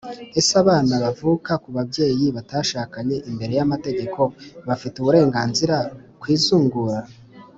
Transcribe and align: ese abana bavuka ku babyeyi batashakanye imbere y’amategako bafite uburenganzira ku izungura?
ese 0.39 0.51
abana 0.63 0.93
bavuka 1.03 1.51
ku 1.63 1.69
babyeyi 1.77 2.25
batashakanye 2.35 3.15
imbere 3.29 3.51
y’amategako 3.59 4.23
bafite 4.67 4.95
uburenganzira 4.99 5.77
ku 6.19 6.25
izungura? 6.35 6.99